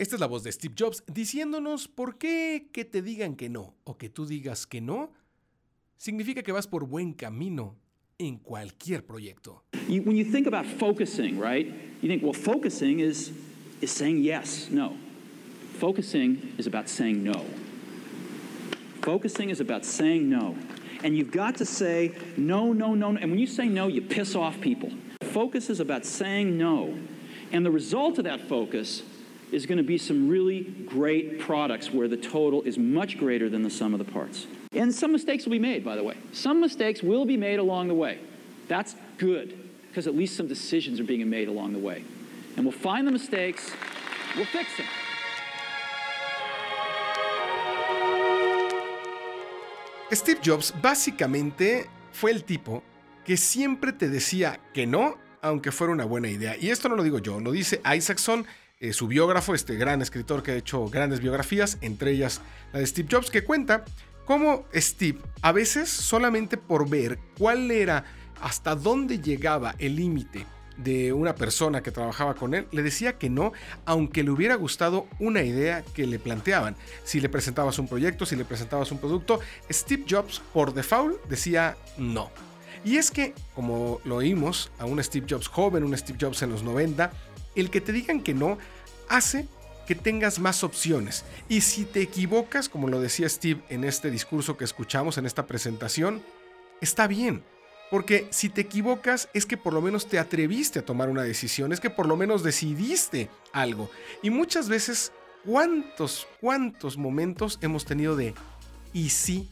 [0.00, 3.74] Esta es la voz de Steve Jobs diciéndonos por qué que te digan que no
[3.84, 5.12] o que tú digas que no
[5.98, 7.76] significa que vas por buen camino
[8.16, 9.62] en cualquier proyecto.
[9.90, 11.66] You, when you think about focusing, right?
[12.00, 13.30] You think, well, focusing is,
[13.82, 14.96] is saying yes, no.
[15.78, 17.44] Focusing is about saying no.
[19.02, 20.56] Focusing is about saying no.
[21.04, 23.18] And you've got to say no, no, no, no.
[23.20, 24.90] And when you say no, you piss off people.
[25.24, 26.98] Focus is about saying no.
[27.52, 29.02] And the result of that focus
[29.52, 33.62] is going to be some really great products where the total is much greater than
[33.62, 34.46] the sum of the parts.
[34.72, 36.16] And some mistakes will be made, by the way.
[36.32, 38.18] Some mistakes will be made along the way.
[38.68, 39.58] That's good,
[39.88, 42.04] because at least some decisions are being made along the way.
[42.56, 43.70] And we'll find the mistakes,
[44.36, 44.86] we'll fix them.
[50.12, 52.82] Steve Jobs básicamente fue el tipo
[53.24, 56.56] que siempre te decía que no, aunque fuera una buena idea.
[56.60, 58.44] Y esto no lo digo yo, lo dice Isaacson,
[58.80, 62.40] eh, su biógrafo, este gran escritor que ha hecho grandes biografías, entre ellas
[62.72, 63.84] la de Steve Jobs, que cuenta
[64.24, 68.04] cómo Steve, a veces solamente por ver cuál era,
[68.40, 70.46] hasta dónde llegaba el límite
[70.78, 73.52] de una persona que trabajaba con él, le decía que no,
[73.84, 76.74] aunque le hubiera gustado una idea que le planteaban.
[77.04, 81.76] Si le presentabas un proyecto, si le presentabas un producto, Steve Jobs por default decía
[81.98, 82.30] no.
[82.82, 86.50] Y es que, como lo oímos, a un Steve Jobs joven, un Steve Jobs en
[86.50, 87.12] los 90,
[87.54, 88.58] el que te digan que no
[89.08, 89.46] hace
[89.90, 91.24] que tengas más opciones.
[91.48, 95.46] Y si te equivocas, como lo decía Steve en este discurso que escuchamos en esta
[95.46, 96.22] presentación,
[96.80, 97.42] está bien.
[97.90, 101.72] Porque si te equivocas es que por lo menos te atreviste a tomar una decisión,
[101.72, 103.90] es que por lo menos decidiste algo.
[104.22, 105.10] Y muchas veces,
[105.44, 108.32] ¿cuántos, cuántos momentos hemos tenido de
[108.92, 109.48] y si?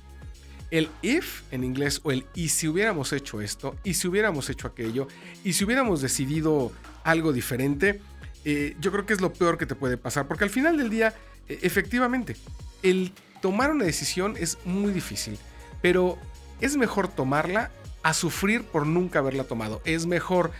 [0.70, 4.68] El if en inglés o el y si hubiéramos hecho esto, y si hubiéramos hecho
[4.68, 5.08] aquello,
[5.42, 6.70] y si hubiéramos decidido
[7.04, 8.00] algo diferente,
[8.44, 10.26] eh, yo creo que es lo peor que te puede pasar.
[10.26, 11.14] Porque al final del día,
[11.48, 12.36] e, efectivamente,
[12.82, 15.38] el tomar una decisión es muy difícil,
[15.82, 16.18] pero
[16.60, 17.70] es mejor tomarla
[18.02, 19.80] a sufrir por nunca haberla tomado.
[19.84, 20.50] Es mejor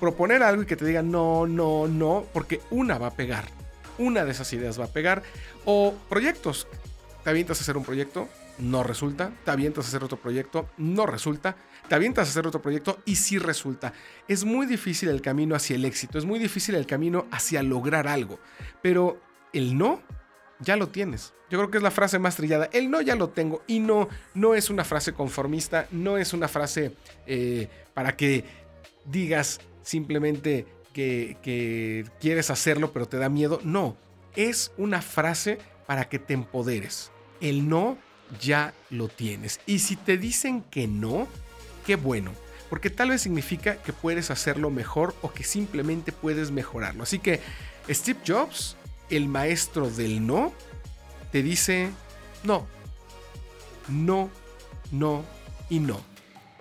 [0.00, 3.44] proponer algo y que te digan no, no, no, porque una va a pegar.
[3.98, 5.22] Una de esas ideas va a pegar.
[5.64, 6.66] O proyectos.
[7.24, 8.28] Te avientas a hacer un proyecto,
[8.58, 9.32] no resulta.
[9.44, 11.56] Te avientas a hacer otro proyecto, no resulta.
[11.88, 13.92] Te avientas a hacer otro proyecto y sí resulta.
[14.26, 18.08] Es muy difícil el camino hacia el éxito, es muy difícil el camino hacia lograr
[18.08, 18.38] algo.
[18.82, 19.20] Pero
[19.52, 20.02] el no
[20.60, 21.32] ya lo tienes.
[21.50, 22.68] Yo creo que es la frase más trillada.
[22.72, 23.62] El no ya lo tengo.
[23.66, 26.94] Y no, no es una frase conformista, no es una frase
[27.26, 28.44] eh, para que
[29.06, 33.60] digas simplemente que, que quieres hacerlo pero te da miedo.
[33.64, 33.96] No,
[34.36, 37.10] es una frase para que te empoderes.
[37.40, 37.96] El no
[38.40, 39.60] ya lo tienes.
[39.66, 41.28] Y si te dicen que no,
[41.86, 42.32] qué bueno.
[42.68, 47.02] Porque tal vez significa que puedes hacerlo mejor o que simplemente puedes mejorarlo.
[47.02, 47.40] Así que
[47.88, 48.76] Steve Jobs
[49.10, 50.52] el maestro del no
[51.32, 51.90] te dice
[52.44, 52.66] no,
[53.88, 54.30] no,
[54.90, 55.24] no
[55.70, 56.00] y no.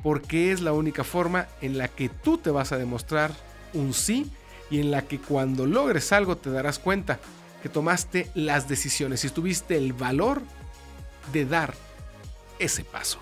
[0.03, 3.31] Porque es la única forma en la que tú te vas a demostrar
[3.73, 4.31] un sí
[4.69, 7.19] y en la que cuando logres algo te darás cuenta
[7.61, 10.41] que tomaste las decisiones y tuviste el valor
[11.31, 11.73] de dar
[12.59, 13.19] ese paso.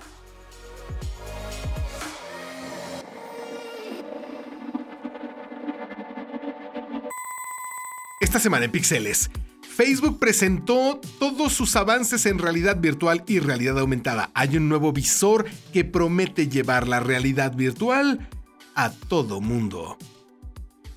[8.20, 9.30] Esta semana en Pixeles,
[9.62, 14.32] Facebook presentó todos sus avances en realidad virtual y realidad aumentada.
[14.34, 18.30] Hay un nuevo visor que promete llevar la realidad virtual
[18.74, 19.98] a todo mundo.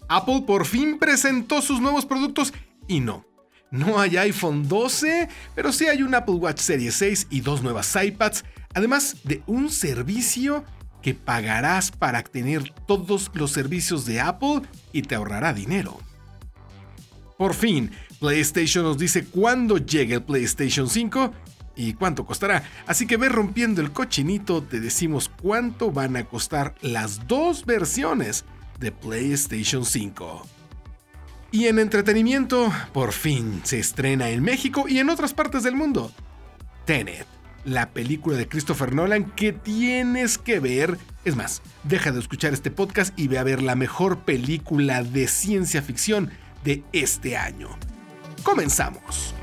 [0.09, 2.55] Apple por fin presentó sus nuevos productos
[2.87, 3.27] y no,
[3.71, 7.95] no hay iPhone 12, pero sí hay un Apple Watch Series 6 y dos nuevas
[7.95, 10.65] iPads, además de un servicio
[11.03, 14.63] que pagarás para tener todos los servicios de Apple
[14.93, 15.99] y te ahorrará dinero.
[17.37, 21.33] Por fin, PlayStation nos dice cuándo llegue el PlayStation 5
[21.77, 22.65] y cuánto costará.
[22.87, 28.45] Así que ve rompiendo el cochinito, te decimos cuánto van a costar las dos versiones
[28.81, 30.58] de PlayStation 5.
[31.51, 36.13] Y en entretenimiento, por fin se estrena en México y en otras partes del mundo.
[36.85, 37.27] Tenet,
[37.65, 40.99] la película de Christopher Nolan que tienes que ver.
[41.25, 45.27] Es más, deja de escuchar este podcast y ve a ver la mejor película de
[45.27, 46.31] ciencia ficción
[46.65, 47.71] de este año.
[48.43, 49.35] Comenzamos.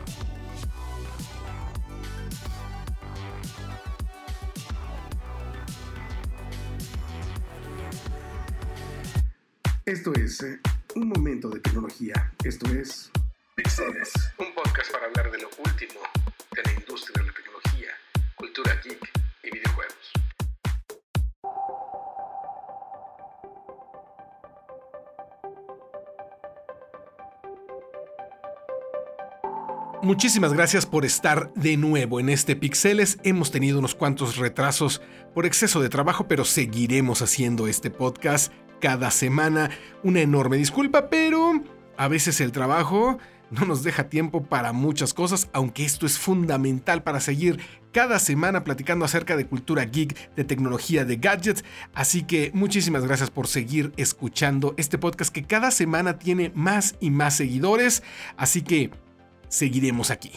[9.87, 10.59] Esto es eh,
[10.95, 12.31] un momento de tecnología.
[12.43, 13.11] Esto es
[13.55, 15.99] Pixeles, un podcast para hablar de lo último
[16.55, 17.89] de la industria de la tecnología,
[18.35, 19.11] cultura geek
[19.43, 20.11] y videojuegos.
[30.01, 33.17] Muchísimas gracias por estar de nuevo en este Pixeles.
[33.23, 35.01] Hemos tenido unos cuantos retrasos
[35.33, 39.69] por exceso de trabajo, pero seguiremos haciendo este podcast cada semana.
[40.03, 41.61] Una enorme disculpa, pero
[41.97, 43.17] a veces el trabajo
[43.51, 47.59] no nos deja tiempo para muchas cosas, aunque esto es fundamental para seguir
[47.91, 51.63] cada semana platicando acerca de cultura geek, de tecnología, de gadgets.
[51.93, 57.11] Así que muchísimas gracias por seguir escuchando este podcast que cada semana tiene más y
[57.11, 58.03] más seguidores.
[58.35, 58.91] Así que
[59.47, 60.31] seguiremos aquí.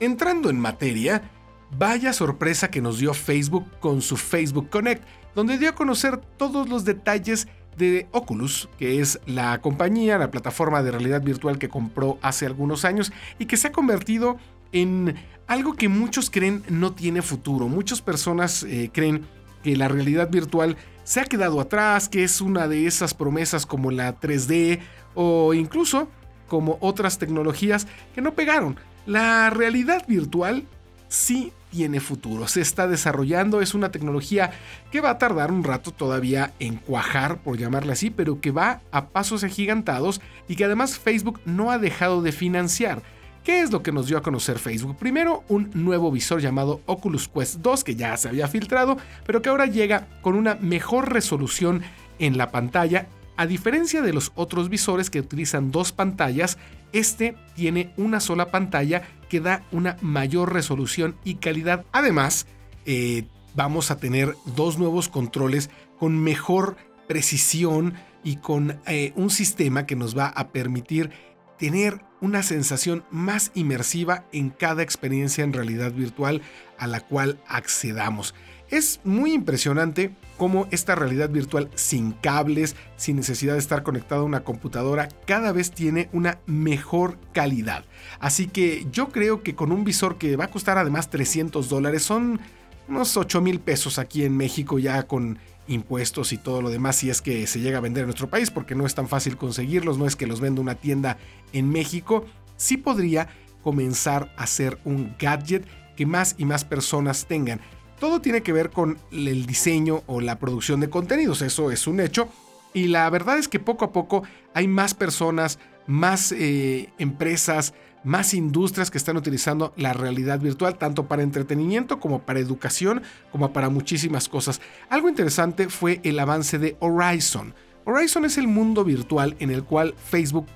[0.00, 1.30] Entrando en materia,
[1.78, 5.04] vaya sorpresa que nos dio Facebook con su Facebook Connect,
[5.34, 10.82] donde dio a conocer todos los detalles de Oculus, que es la compañía, la plataforma
[10.82, 14.36] de realidad virtual que compró hace algunos años y que se ha convertido
[14.72, 15.16] en
[15.46, 17.68] algo que muchos creen no tiene futuro.
[17.68, 19.26] Muchas personas eh, creen
[19.62, 23.90] que la realidad virtual se ha quedado atrás, que es una de esas promesas como
[23.90, 24.80] la 3D
[25.14, 26.08] o incluso
[26.48, 28.76] como otras tecnologías que no pegaron.
[29.06, 30.64] La realidad virtual
[31.08, 34.52] sí tiene futuro, se está desarrollando, es una tecnología
[34.92, 38.80] que va a tardar un rato todavía en cuajar, por llamarla así, pero que va
[38.92, 43.02] a pasos agigantados y que además Facebook no ha dejado de financiar.
[43.42, 44.96] ¿Qué es lo que nos dio a conocer Facebook?
[44.96, 48.96] Primero, un nuevo visor llamado Oculus Quest 2 que ya se había filtrado,
[49.26, 51.82] pero que ahora llega con una mejor resolución
[52.18, 53.06] en la pantalla.
[53.36, 56.56] A diferencia de los otros visores que utilizan dos pantallas,
[56.92, 61.84] este tiene una sola pantalla que da una mayor resolución y calidad.
[61.90, 62.46] Además,
[62.86, 66.76] eh, vamos a tener dos nuevos controles con mejor
[67.08, 71.10] precisión y con eh, un sistema que nos va a permitir
[71.58, 76.42] tener una sensación más inmersiva en cada experiencia en realidad virtual
[76.78, 78.34] a la cual accedamos.
[78.70, 84.26] Es muy impresionante cómo esta realidad virtual sin cables, sin necesidad de estar conectado a
[84.26, 87.84] una computadora, cada vez tiene una mejor calidad.
[88.18, 92.02] Así que yo creo que con un visor que va a costar además 300 dólares,
[92.02, 92.40] son
[92.88, 97.08] unos 8 mil pesos aquí en México ya con impuestos y todo lo demás si
[97.08, 99.96] es que se llega a vender en nuestro país porque no es tan fácil conseguirlos,
[99.96, 101.16] no es que los venda una tienda
[101.52, 102.26] en México,
[102.56, 103.28] sí podría
[103.62, 105.66] comenzar a ser un gadget
[105.96, 107.60] que más y más personas tengan.
[107.98, 112.00] Todo tiene que ver con el diseño o la producción de contenidos, eso es un
[112.00, 112.28] hecho.
[112.72, 118.34] Y la verdad es que poco a poco hay más personas, más eh, empresas, más
[118.34, 123.02] industrias que están utilizando la realidad virtual, tanto para entretenimiento como para educación,
[123.32, 124.60] como para muchísimas cosas.
[124.90, 127.54] Algo interesante fue el avance de Horizon.
[127.86, 130.46] Horizon es el mundo virtual en el cual Facebook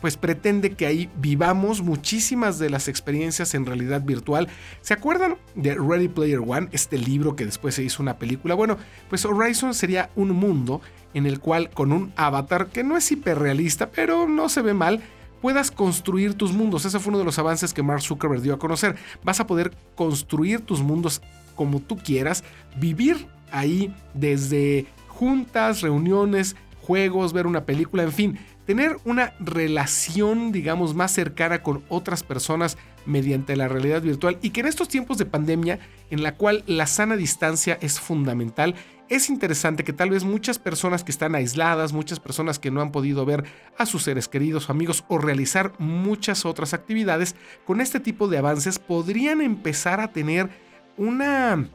[0.00, 4.48] pues pretende que ahí vivamos muchísimas de las experiencias en realidad virtual.
[4.80, 8.54] ¿Se acuerdan de Ready Player One, este libro que después se hizo una película?
[8.54, 8.76] Bueno,
[9.08, 10.80] pues Horizon sería un mundo
[11.14, 15.00] en el cual con un avatar que no es hiperrealista, pero no se ve mal,
[15.40, 16.84] puedas construir tus mundos.
[16.84, 18.96] Ese fue uno de los avances que Mark Zuckerberg dio a conocer.
[19.22, 21.22] Vas a poder construir tus mundos
[21.54, 22.44] como tú quieras,
[22.76, 30.94] vivir ahí desde juntas, reuniones, juegos, ver una película, en fin, tener una relación, digamos,
[30.94, 35.26] más cercana con otras personas mediante la realidad virtual y que en estos tiempos de
[35.26, 35.78] pandemia,
[36.10, 38.74] en la cual la sana distancia es fundamental,
[39.08, 42.90] es interesante que tal vez muchas personas que están aisladas, muchas personas que no han
[42.90, 43.44] podido ver
[43.76, 47.36] a sus seres queridos amigos o realizar muchas otras actividades,
[47.66, 50.48] con este tipo de avances podrían empezar a tener
[50.96, 51.68] una,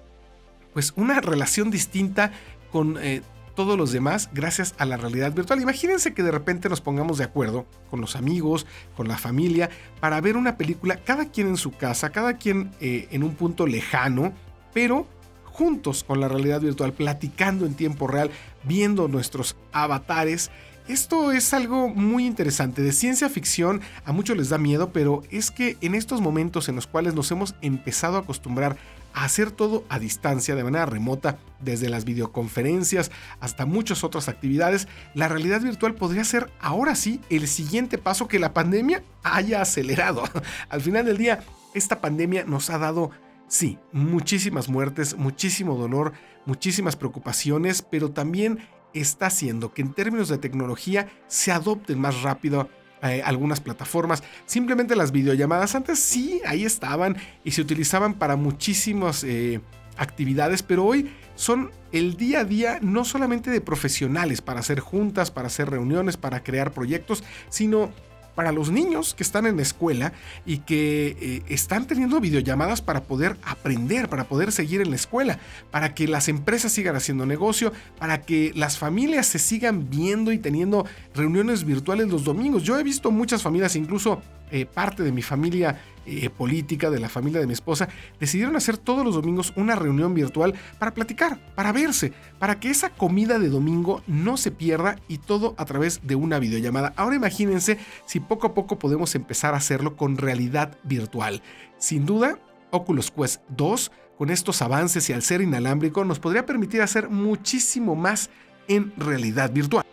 [0.74, 2.32] pues una relación distinta
[2.72, 3.22] con eh,
[3.60, 5.60] todos los demás gracias a la realidad virtual.
[5.60, 10.22] Imagínense que de repente nos pongamos de acuerdo con los amigos, con la familia, para
[10.22, 14.32] ver una película, cada quien en su casa, cada quien eh, en un punto lejano,
[14.74, 15.08] pero
[15.44, 18.32] juntos con la realidad virtual, platicando en tiempo real,
[18.64, 20.52] viendo nuestros avatares.
[20.88, 22.82] Esto es algo muy interesante.
[22.82, 26.78] De ciencia ficción a muchos les da miedo, pero es que en estos momentos en
[26.78, 28.78] los cuales nos hemos empezado a acostumbrar
[29.14, 35.28] hacer todo a distancia, de manera remota, desde las videoconferencias hasta muchas otras actividades, la
[35.28, 40.24] realidad virtual podría ser ahora sí el siguiente paso que la pandemia haya acelerado.
[40.70, 43.12] Al final del día, esta pandemia nos ha dado,
[43.48, 46.14] sí, muchísimas muertes, muchísimo dolor,
[46.46, 48.60] muchísimas preocupaciones, pero también
[48.94, 52.70] está haciendo que en términos de tecnología se adopten más rápido
[53.02, 54.24] eh, algunas plataformas.
[54.46, 59.62] Simplemente las videollamadas antes sí, ahí estaban y se utilizaban para muchísimas eh,
[59.98, 65.32] actividades, pero hoy son el día a día no solamente de profesionales para hacer juntas,
[65.32, 67.92] para hacer reuniones, para crear proyectos, sino
[68.36, 70.14] para los niños que están en la escuela
[70.46, 75.40] y que eh, están teniendo videollamadas para poder aprender, para poder seguir en la escuela,
[75.72, 80.38] para que las empresas sigan haciendo negocio, para que las familias se sigan viendo y
[80.38, 82.64] teniendo reuniones virtuales los domingos.
[82.64, 87.10] Yo he visto muchas familias incluso eh, parte de mi familia eh, política, de la
[87.10, 87.88] familia de mi esposa,
[88.20, 92.90] decidieron hacer todos los domingos una reunión virtual para platicar, para verse, para que esa
[92.90, 96.94] comida de domingo no se pierda y todo a través de una videollamada.
[96.96, 101.44] Ahora imagínense si poco a poco podemos empezar a hacerlo con realidad virtual.
[101.78, 102.40] Sin duda,
[102.72, 107.96] Oculus Quest 2, con estos avances y al ser inalámbrico, nos podría permitir hacer muchísimo
[107.96, 108.30] más
[108.68, 109.86] en realidad virtual.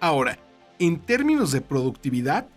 [0.00, 0.38] Ahora,
[0.78, 2.48] en términos de productividad,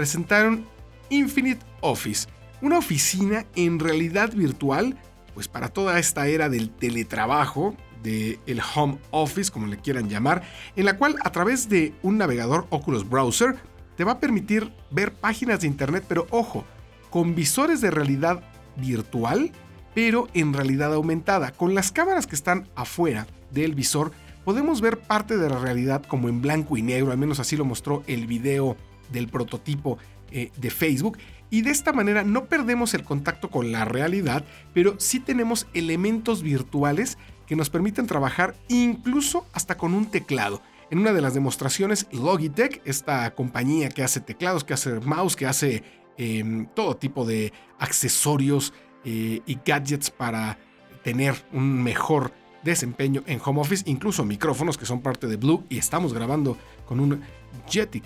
[0.00, 0.64] presentaron
[1.10, 2.26] Infinite Office,
[2.62, 4.96] una oficina en realidad virtual,
[5.34, 10.42] pues para toda esta era del teletrabajo, del el home office, como le quieran llamar,
[10.74, 13.56] en la cual a través de un navegador Oculus Browser
[13.98, 16.64] te va a permitir ver páginas de internet, pero ojo,
[17.10, 18.42] con visores de realidad
[18.76, 19.52] virtual,
[19.94, 21.52] pero en realidad aumentada.
[21.52, 24.12] Con las cámaras que están afuera del visor,
[24.46, 27.66] podemos ver parte de la realidad como en blanco y negro, al menos así lo
[27.66, 28.78] mostró el video
[29.10, 29.98] del prototipo
[30.30, 31.18] eh, de Facebook.
[31.50, 36.42] Y de esta manera no perdemos el contacto con la realidad, pero sí tenemos elementos
[36.42, 40.62] virtuales que nos permiten trabajar incluso hasta con un teclado.
[40.90, 45.46] En una de las demostraciones, Logitech, esta compañía que hace teclados, que hace mouse, que
[45.46, 45.82] hace
[46.16, 48.72] em, todo tipo de accesorios
[49.04, 50.58] eh, y gadgets para
[51.02, 55.78] tener un mejor desempeño en home office, incluso micrófonos que son parte de Blue y
[55.78, 57.22] estamos grabando con un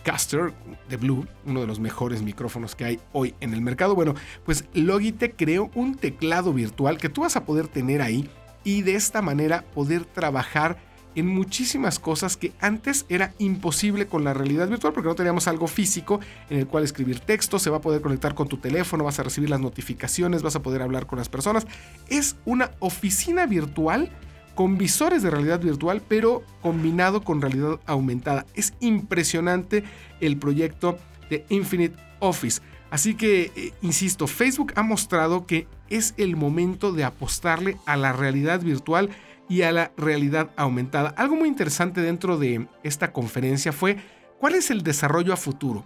[0.03, 0.53] Caster
[0.89, 3.95] de Blue, uno de los mejores micrófonos que hay hoy en el mercado.
[3.95, 8.29] Bueno, pues Logitech creó un teclado virtual que tú vas a poder tener ahí
[8.63, 10.77] y de esta manera poder trabajar
[11.15, 15.67] en muchísimas cosas que antes era imposible con la realidad virtual porque no teníamos algo
[15.67, 16.21] físico
[16.51, 19.23] en el cual escribir texto, se va a poder conectar con tu teléfono, vas a
[19.23, 21.67] recibir las notificaciones, vas a poder hablar con las personas.
[22.09, 24.11] Es una oficina virtual
[24.55, 28.47] con visores de realidad virtual, pero combinado con realidad aumentada.
[28.55, 29.85] Es impresionante
[30.21, 30.99] el proyecto
[31.31, 32.61] de Infinite Office.
[32.91, 38.13] Así que, eh, insisto, Facebook ha mostrado que es el momento de apostarle a la
[38.13, 39.11] realidad virtual
[39.49, 41.11] y a la realidad aumentada.
[41.17, 43.97] Algo muy interesante dentro de esta conferencia fue
[44.39, 45.85] cuál es el desarrollo a futuro.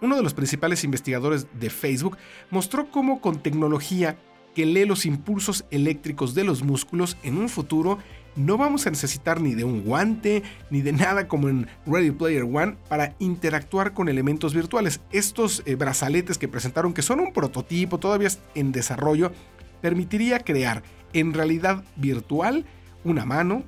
[0.00, 2.16] Uno de los principales investigadores de Facebook
[2.50, 4.16] mostró cómo con tecnología
[4.54, 7.98] que lee los impulsos eléctricos de los músculos, en un futuro
[8.34, 12.44] no vamos a necesitar ni de un guante ni de nada como en Ready Player
[12.44, 15.00] One para interactuar con elementos virtuales.
[15.10, 19.32] Estos eh, brazaletes que presentaron, que son un prototipo, todavía en desarrollo,
[19.80, 20.82] permitiría crear
[21.12, 22.64] en realidad virtual
[23.04, 23.64] una mano,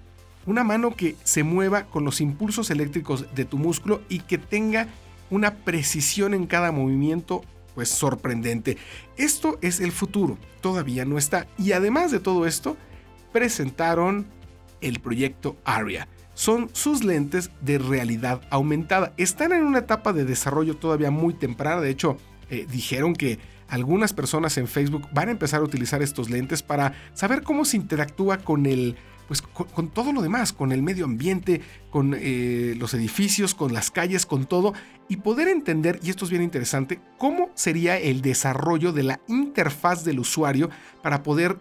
[0.46, 4.88] una mano que se mueva con los impulsos eléctricos de tu músculo y que tenga
[5.30, 7.42] una precisión en cada movimiento
[7.74, 8.76] pues sorprendente.
[9.16, 11.46] Esto es el futuro, todavía no está.
[11.58, 12.76] Y además de todo esto,
[13.32, 14.26] presentaron
[14.80, 16.08] el proyecto ARIA.
[16.34, 19.12] Son sus lentes de realidad aumentada.
[19.16, 21.80] Están en una etapa de desarrollo todavía muy temprana.
[21.80, 22.16] De hecho,
[22.50, 23.38] eh, dijeron que
[23.68, 27.76] algunas personas en Facebook van a empezar a utilizar estos lentes para saber cómo se
[27.76, 32.94] interactúa con el pues con, todo lo demás, con el medio ambiente, con eh, los
[32.94, 34.74] edificios, con las calles, con todo,
[35.08, 40.04] y poder entender, y esto es bien interesante, cómo sería el desarrollo de la interfaz
[40.04, 40.70] del usuario
[41.02, 41.58] para poder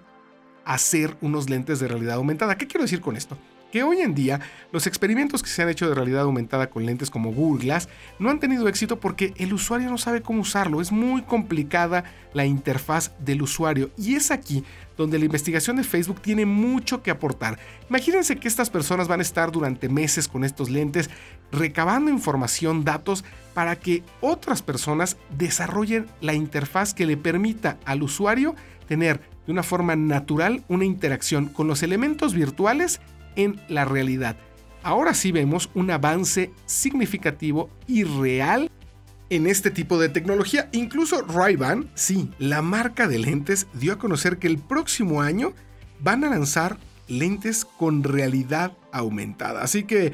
[0.65, 2.57] hacer unos lentes de realidad aumentada.
[2.57, 3.37] ¿Qué quiero decir con esto?
[3.73, 4.39] Que hoy en día
[4.71, 7.89] los experimentos que se han hecho de realidad aumentada con lentes como Google Glass
[8.19, 12.03] no han tenido éxito porque el usuario no sabe cómo usarlo, es muy complicada
[12.35, 14.63] la interfaz del usuario y es aquí
[14.95, 17.57] donde la investigación de Facebook tiene mucho que aportar.
[17.89, 21.09] Imagínense que estas personas van a estar durante meses con estos lentes
[21.51, 23.25] recabando información, datos,
[23.55, 28.53] para que otras personas desarrollen la interfaz que le permita al usuario
[28.87, 33.01] tener de una forma natural una interacción con los elementos virtuales
[33.35, 34.37] en la realidad.
[34.83, 38.69] Ahora sí vemos un avance significativo y real
[39.29, 40.69] en este tipo de tecnología.
[40.73, 45.53] Incluso Ray-Ban, sí, la marca de lentes, dio a conocer que el próximo año
[46.01, 49.61] van a lanzar lentes con realidad aumentada.
[49.61, 50.13] Así que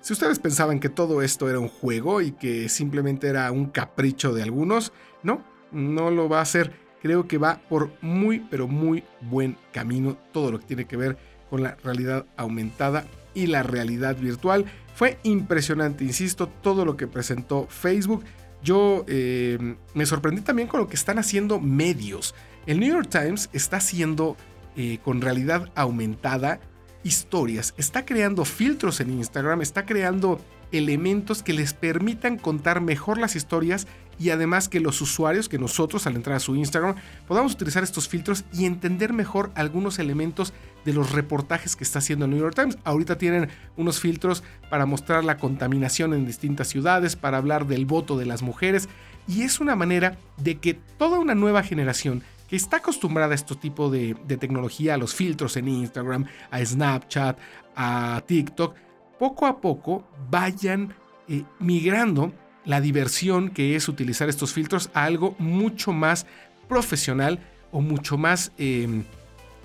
[0.00, 4.32] si ustedes pensaban que todo esto era un juego y que simplemente era un capricho
[4.32, 4.92] de algunos,
[5.22, 5.42] no,
[5.72, 6.72] no lo va a hacer.
[7.02, 11.18] Creo que va por muy, pero muy buen camino todo lo que tiene que ver
[11.50, 14.64] con la realidad aumentada y la realidad virtual.
[14.94, 18.24] Fue impresionante, insisto, todo lo que presentó Facebook.
[18.62, 22.34] Yo eh, me sorprendí también con lo que están haciendo medios.
[22.66, 24.36] El New York Times está haciendo
[24.76, 26.60] eh, con realidad aumentada
[27.02, 30.40] historias, está creando filtros en Instagram, está creando
[30.72, 33.86] elementos que les permitan contar mejor las historias
[34.18, 36.96] y además que los usuarios, que nosotros al entrar a su Instagram,
[37.28, 40.52] podamos utilizar estos filtros y entender mejor algunos elementos
[40.84, 42.78] de los reportajes que está haciendo el New York Times.
[42.84, 48.16] Ahorita tienen unos filtros para mostrar la contaminación en distintas ciudades, para hablar del voto
[48.18, 48.88] de las mujeres,
[49.26, 53.54] y es una manera de que toda una nueva generación que está acostumbrada a este
[53.54, 57.38] tipo de, tecnología, a los filtros en Instagram, a Snapchat,
[57.74, 58.74] a TikTok,
[59.18, 60.94] poco a poco vayan
[61.28, 62.32] eh, migrando
[62.64, 66.26] la diversión que es utilizar estos filtros a algo mucho más
[66.68, 67.38] profesional
[67.72, 69.04] o mucho más em,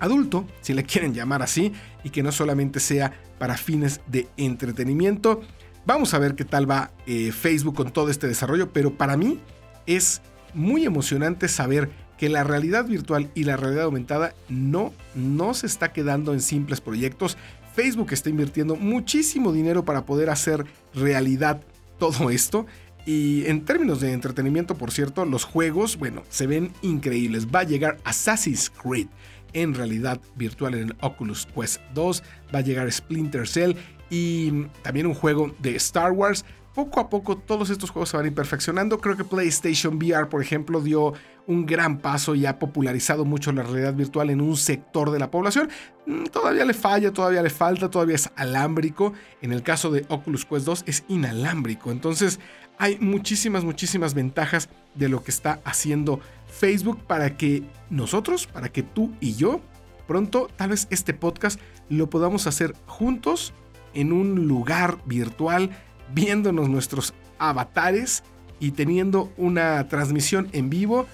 [0.00, 5.40] adulto, si le quieren llamar así, y que no solamente sea para fines de entretenimiento.
[5.86, 9.40] Vamos a ver qué tal va eh, Facebook con todo este desarrollo, pero para mí
[9.86, 10.20] es
[10.54, 15.92] muy emocionante saber que la realidad virtual y la realidad aumentada no, no se está
[15.92, 17.38] quedando en simples proyectos.
[17.74, 21.62] Facebook está invirtiendo muchísimo dinero para poder hacer realidad
[21.98, 22.66] todo esto
[23.06, 27.46] y en términos de entretenimiento, por cierto, los juegos, bueno, se ven increíbles.
[27.46, 29.08] Va a llegar Assassin's Creed
[29.52, 32.22] en realidad virtual en el Oculus Quest 2,
[32.54, 33.74] va a llegar Splinter Cell
[34.10, 36.44] y también un juego de Star Wars.
[36.74, 38.34] Poco a poco todos estos juegos se van a ir.
[38.34, 41.14] Creo que PlayStation VR, por ejemplo, dio
[41.46, 45.30] un gran paso y ha popularizado mucho la realidad virtual en un sector de la
[45.30, 45.68] población.
[46.06, 49.12] Mm, todavía le falla, todavía le falta, todavía es alámbrico.
[49.42, 51.90] En el caso de Oculus Quest 2 es inalámbrico.
[51.90, 52.38] Entonces
[52.78, 58.82] hay muchísimas, muchísimas ventajas de lo que está haciendo Facebook para que nosotros, para que
[58.82, 59.60] tú y yo,
[60.06, 63.52] pronto tal vez este podcast lo podamos hacer juntos
[63.94, 65.70] en un lugar virtual,
[66.12, 68.22] viéndonos nuestros avatares
[68.58, 71.06] y teniendo una transmisión en vivo,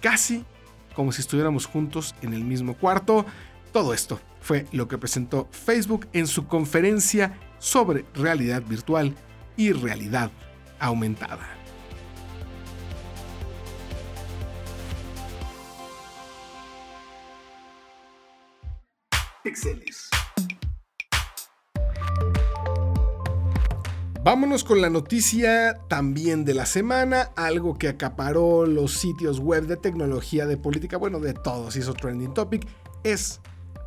[0.00, 0.44] casi
[0.94, 3.26] como si estuviéramos juntos en el mismo cuarto.
[3.72, 9.14] Todo esto fue lo que presentó Facebook en su conferencia sobre realidad virtual
[9.56, 10.30] y realidad
[10.78, 11.61] aumentada.
[24.24, 29.76] Vámonos con la noticia también de la semana, algo que acaparó los sitios web de
[29.76, 32.68] tecnología, de política, bueno, de todos, hizo trending topic,
[33.02, 33.40] es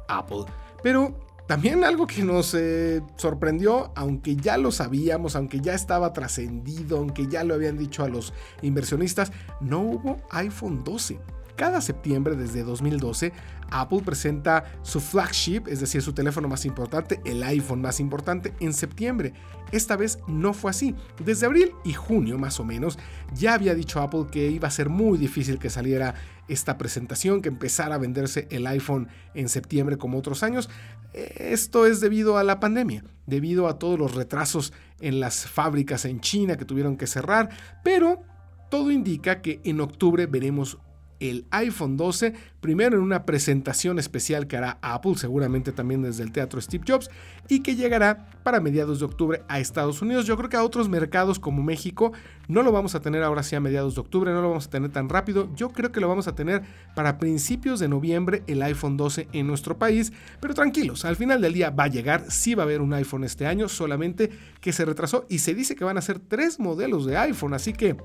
[0.09, 0.43] Apple.
[0.83, 6.97] Pero también algo que nos eh, sorprendió, aunque ya lo sabíamos, aunque ya estaba trascendido,
[6.97, 11.17] aunque ya lo habían dicho a los inversionistas, no hubo iPhone 12.
[11.55, 13.31] Cada septiembre desde 2012,
[13.71, 18.73] Apple presenta su flagship, es decir, su teléfono más importante, el iPhone más importante, en
[18.73, 19.33] septiembre.
[19.71, 20.95] Esta vez no fue así.
[21.23, 22.99] Desde abril y junio más o menos,
[23.33, 26.15] ya había dicho Apple que iba a ser muy difícil que saliera
[26.47, 30.69] esta presentación, que empezara a venderse el iPhone en septiembre como otros años.
[31.13, 36.19] Esto es debido a la pandemia, debido a todos los retrasos en las fábricas en
[36.19, 37.49] China que tuvieron que cerrar,
[37.83, 38.21] pero
[38.69, 40.77] todo indica que en octubre veremos
[41.19, 46.31] el iPhone 12, primero en una presentación especial que hará Apple, seguramente también desde el
[46.31, 47.09] Teatro Steve Jobs,
[47.47, 50.25] y que llegará para mediados de octubre a Estados Unidos.
[50.25, 52.11] Yo creo que a otros mercados como México
[52.47, 54.69] no lo vamos a tener ahora sí a mediados de octubre, no lo vamos a
[54.69, 55.49] tener tan rápido.
[55.55, 56.63] Yo creo que lo vamos a tener
[56.95, 61.53] para principios de noviembre el iPhone 12 en nuestro país, pero tranquilos, al final del
[61.53, 64.29] día va a llegar, sí va a haber un iPhone este año, solamente
[64.61, 67.73] que se retrasó y se dice que van a ser tres modelos de iPhone, así
[67.73, 67.95] que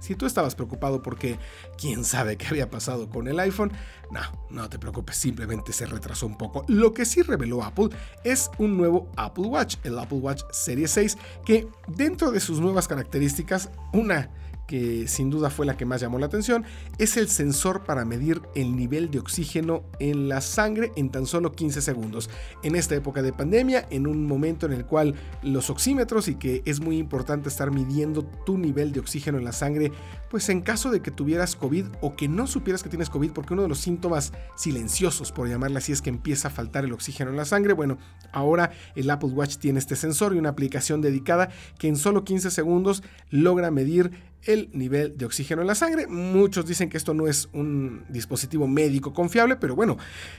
[0.00, 1.38] si tú estabas preocupado porque
[1.78, 3.72] quién sabe qué había pasado con el iPhone,
[4.10, 6.64] no, no te preocupes, simplemente se retrasó un poco.
[6.66, 7.90] Lo que sí reveló Apple
[8.24, 12.88] es un nuevo Apple Watch, el Apple Watch Series 6, que dentro de sus nuevas
[12.88, 14.30] características, una
[14.70, 16.62] que sin duda fue la que más llamó la atención,
[16.96, 21.50] es el sensor para medir el nivel de oxígeno en la sangre en tan solo
[21.50, 22.30] 15 segundos.
[22.62, 26.62] En esta época de pandemia, en un momento en el cual los oxímetros y que
[26.66, 29.90] es muy importante estar midiendo tu nivel de oxígeno en la sangre,
[30.30, 33.54] pues en caso de que tuvieras COVID o que no supieras que tienes COVID, porque
[33.54, 37.32] uno de los síntomas silenciosos, por llamarle así, es que empieza a faltar el oxígeno
[37.32, 37.98] en la sangre, bueno,
[38.30, 42.52] ahora el Apple Watch tiene este sensor y una aplicación dedicada que en solo 15
[42.52, 46.06] segundos logra medir el nivel de oxígeno en la sangre.
[46.06, 49.96] Muchos dicen que esto no es un dispositivo médico confiable, pero bueno,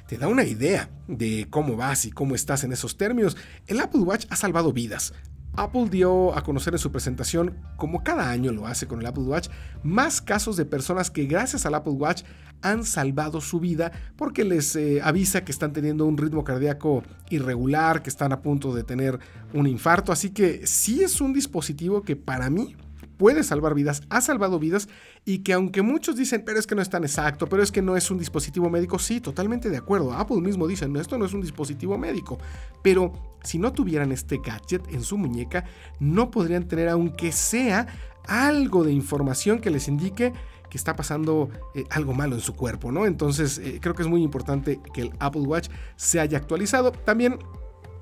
[0.08, 3.38] te da una idea de cómo vas y cómo estás en esos términos.
[3.68, 5.14] El Apple Watch ha salvado vidas.
[5.54, 9.24] Apple dio a conocer en su presentación, como cada año lo hace con el Apple
[9.24, 9.50] Watch,
[9.84, 12.24] más casos de personas que gracias al Apple Watch
[12.62, 18.02] han salvado su vida porque les eh, avisa que están teniendo un ritmo cardíaco irregular,
[18.02, 19.20] que están a punto de tener
[19.54, 20.12] un infarto.
[20.12, 22.76] Así que sí es un dispositivo que para mí
[23.22, 24.90] puede salvar vidas, ha salvado vidas
[25.26, 27.84] y que aunque muchos dicen, pero es que no es tan exacto, pero es que
[27.84, 30.12] no es un dispositivo médico, sí, totalmente de acuerdo.
[30.14, 32.40] Apple mismo dice, no, esto no es un dispositivo médico,
[32.82, 35.66] pero si no tuvieran este gadget en su muñeca,
[36.00, 37.86] no podrían tener aunque sea
[38.28, 40.34] algo de información que les indique
[40.72, 43.06] que está pasando eh, algo malo en su cuerpo, ¿no?
[43.06, 46.92] Entonces eh, creo que es muy importante que el Apple Watch se haya actualizado.
[46.92, 47.38] También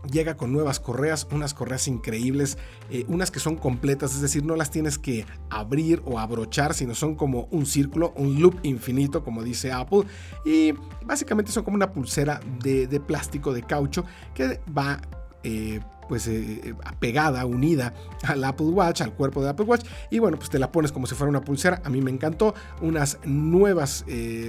[0.10, 2.58] llega con nuevas correas, unas correas increíbles,
[2.90, 6.96] eh, unas que son completas, es decir, no las tienes que abrir o abrochar, sino
[6.96, 10.04] son como un círculo, un loop infinito, como dice Apple,
[10.46, 10.74] y
[11.06, 15.02] básicamente son como una pulsera de, plástico, de caucho, que va...
[15.44, 19.86] Eh, pues eh, pegada, unida al Apple Watch, al cuerpo de Apple Watch.
[20.10, 21.84] Y bueno, pues te la pones como si fuera una pulsera.
[21.86, 22.56] A mí me encantó.
[22.82, 24.04] Unas nuevas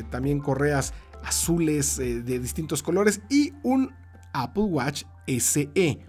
[0.08, 3.92] también correas azules de distintos colores y un
[4.32, 5.04] Apple Watch
[5.38, 6.00] SE.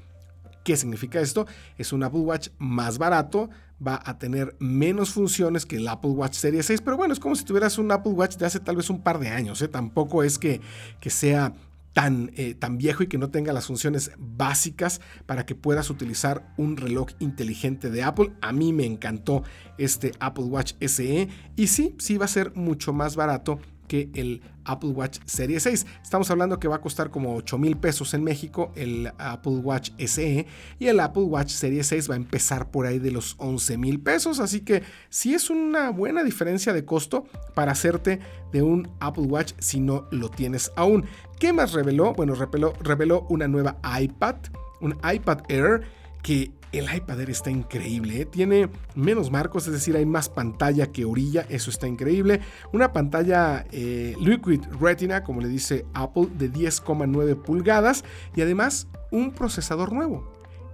[0.63, 1.47] ¿Qué significa esto?
[1.77, 3.49] Es un Apple Watch más barato,
[3.85, 7.35] va a tener menos funciones que el Apple Watch Series 6, pero bueno, es como
[7.35, 9.67] si tuvieras un Apple Watch de hace tal vez un par de años, ¿eh?
[9.67, 10.61] tampoco es que,
[10.99, 11.53] que sea
[11.93, 16.53] tan, eh, tan, viejo y que no tenga las funciones básicas para que puedas utilizar
[16.57, 18.31] un reloj inteligente de Apple.
[18.41, 19.43] A mí me encantó
[19.77, 23.59] este Apple Watch SE y sí, sí va a ser mucho más barato
[23.91, 25.85] que el Apple Watch Series 6.
[26.01, 29.91] Estamos hablando que va a costar como 8 mil pesos en México el Apple Watch
[29.97, 30.47] SE
[30.79, 33.99] y el Apple Watch Series 6 va a empezar por ahí de los 11 mil
[33.99, 34.39] pesos.
[34.39, 38.21] Así que sí es una buena diferencia de costo para hacerte
[38.53, 41.03] de un Apple Watch si no lo tienes aún.
[41.37, 42.13] ¿Qué más reveló?
[42.13, 44.37] Bueno, reveló una nueva iPad,
[44.79, 45.81] un iPad Air
[46.21, 48.25] que el iPad Air está increíble, ¿eh?
[48.25, 52.39] tiene menos marcos, es decir, hay más pantalla que orilla, eso está increíble.
[52.71, 58.05] Una pantalla eh, Liquid Retina, como le dice Apple, de 10,9 pulgadas
[58.35, 60.31] y además un procesador nuevo,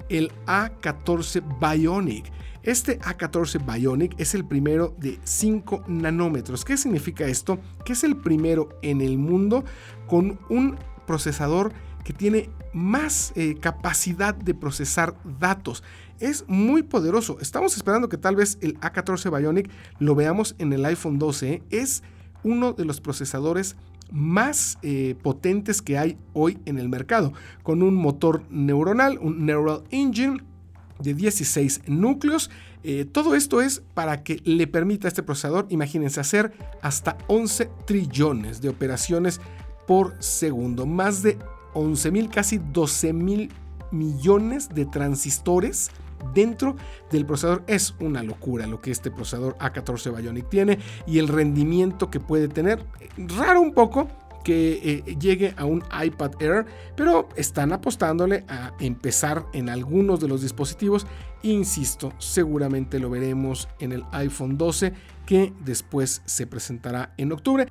[0.09, 2.31] el A14 Bionic.
[2.61, 6.65] Este A14 Bionic es el primero de 5 nanómetros.
[6.65, 7.59] ¿Qué significa esto?
[7.85, 9.63] Que es el primero en el mundo
[10.07, 11.71] con un procesador
[12.07, 15.83] que tiene más eh, capacidad de procesar datos.
[16.21, 17.37] Es muy poderoso.
[17.41, 21.51] Estamos esperando que tal vez el A14 Bionic lo veamos en el iPhone 12.
[21.51, 21.63] ¿eh?
[21.69, 22.03] Es
[22.43, 23.75] uno de los procesadores
[24.09, 29.83] más eh, potentes que hay hoy en el mercado, con un motor neuronal, un Neural
[29.91, 30.41] Engine
[30.99, 32.49] de 16 núcleos.
[33.11, 38.61] todo esto es para que le permita a este procesador, imagínense, hacer hasta 11 trillones
[38.61, 39.41] de operaciones
[39.85, 41.37] por segundo, más de
[41.77, 43.51] 11 mil, casi 12 mil
[43.91, 45.91] millones de transistores
[46.33, 46.75] dentro
[47.11, 47.63] del procesador.
[47.67, 52.47] Es una locura lo que este procesador A14 Bionic tiene y el rendimiento que puede
[52.47, 52.85] tener.
[53.17, 54.07] Raro un poco
[54.43, 60.29] que eh, llegue a un iPad Air, pero están apostándole a empezar en algunos de
[60.29, 61.05] los dispositivos.
[61.43, 64.93] Insisto, seguramente lo veremos en el iPhone 12
[65.25, 67.67] que después se presentará en octubre.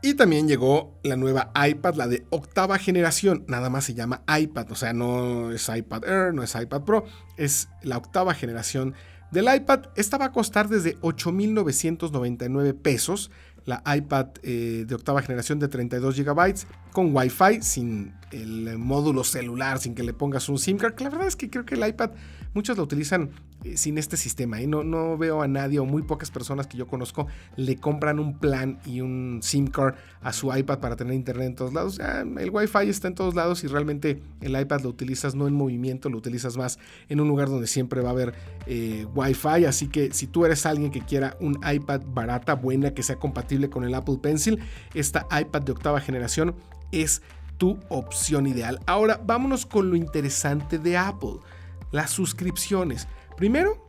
[0.00, 3.44] Y también llegó la nueva iPad, la de octava generación.
[3.48, 7.04] Nada más se llama iPad, o sea, no es iPad Air, no es iPad Pro,
[7.36, 8.94] es la octava generación
[9.32, 9.86] del iPad.
[9.96, 13.30] Esta va a costar desde 8.999 pesos.
[13.64, 16.54] La iPad eh, de octava generación de 32 GB
[16.92, 21.00] con Wi-Fi, sin el módulo celular, sin que le pongas un SIM card.
[21.00, 22.10] la verdad es que creo que el iPad
[22.54, 23.30] muchos lo utilizan
[23.64, 24.60] eh, sin este sistema.
[24.60, 28.18] y No, no veo a nadie o muy pocas personas que yo conozco le compran
[28.18, 31.98] un plan y un SIM card a su iPad para tener internet en todos lados.
[31.98, 36.08] el Wi-Fi está en todos lados y realmente el iPad lo utilizas no en movimiento,
[36.08, 38.34] lo utilizas más en un lugar donde siempre va a haber
[38.66, 39.64] eh, Wi-Fi.
[39.64, 43.70] Así que si tú eres alguien que quiera un iPad barata, buena, que sea compatible
[43.70, 44.60] con el Apple Pencil,
[44.94, 46.54] esta iPad de octava generación
[46.92, 47.22] es
[47.58, 48.80] tu opción ideal.
[48.86, 51.38] Ahora vámonos con lo interesante de Apple,
[51.90, 53.08] las suscripciones.
[53.36, 53.86] Primero,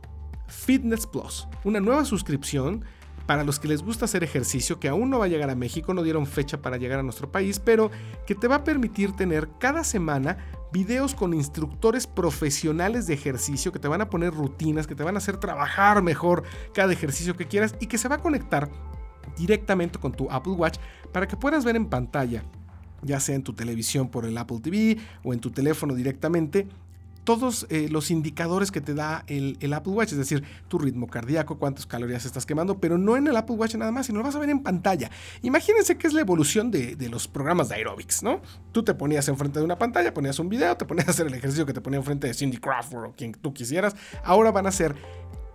[0.48, 2.84] Fitness Plus, una nueva suscripción
[3.26, 5.94] para los que les gusta hacer ejercicio, que aún no va a llegar a México,
[5.94, 7.90] no dieron fecha para llegar a nuestro país, pero
[8.26, 10.38] que te va a permitir tener cada semana
[10.72, 15.14] videos con instructores profesionales de ejercicio que te van a poner rutinas, que te van
[15.14, 16.42] a hacer trabajar mejor
[16.74, 18.68] cada ejercicio que quieras y que se va a conectar
[19.36, 20.78] directamente con tu Apple Watch
[21.12, 22.42] para que puedas ver en pantalla
[23.02, 26.68] ya sea en tu televisión por el Apple TV o en tu teléfono directamente,
[27.24, 31.58] todos eh, los indicadores que te da el, Apple Watch, es decir, tu ritmo cardíaco,
[31.58, 34.34] cuántas calorías estás quemando, pero no en el Apple Watch nada más, sino lo vas
[34.34, 35.10] a ver en pantalla.
[35.42, 38.40] Imagínense que es la evolución de, los programas de aerobics, ¿no?
[38.72, 41.34] Tú te ponías enfrente de una pantalla, ponías un video, te ponías a hacer el
[41.34, 43.94] ejercicio que te ponía enfrente de Cindy Crawford o quien tú quisieras.
[44.24, 44.94] Ahora van a ser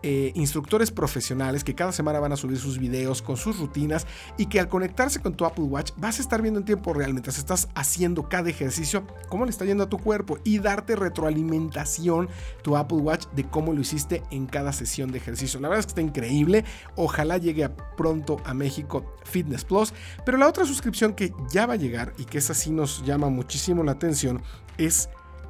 [0.04, 4.06] eh, instructores profesionales que cada semana van a subir sus videos con sus rutinas
[4.38, 7.14] y que al conectarse con tu Apple Watch vas a estar viendo en tiempo real
[7.14, 12.30] mientras estás haciendo cada ejercicio cómo le está yendo a tu cuerpo y darte retroalimentación
[12.62, 15.60] tu Apple Watch de cómo lo hiciste en cada sesión de ejercicio.
[15.60, 16.66] La verdad es que está increíble.
[16.96, 19.94] Ojalá llegue pronto a México Fitness Plus.
[20.26, 23.30] Pero la otra suscripción que ya va a llegar y que esa sí nos llama
[23.30, 24.42] muchísimo la atención
[24.78, 25.10] es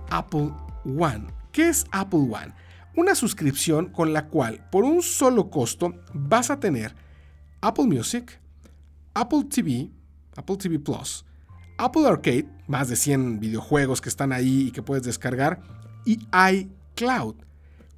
[0.09, 0.51] Apple
[0.85, 1.27] One.
[1.51, 2.53] ¿Qué es Apple One?
[2.95, 6.95] Una suscripción con la cual por un solo costo vas a tener
[7.61, 8.39] Apple Music,
[9.13, 9.89] Apple TV,
[10.35, 11.25] Apple TV Plus,
[11.77, 15.61] Apple Arcade, más de 100 videojuegos que están ahí y que puedes descargar,
[16.05, 16.19] y
[16.51, 17.35] iCloud.